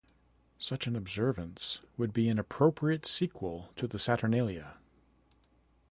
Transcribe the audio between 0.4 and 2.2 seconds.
Such an observance would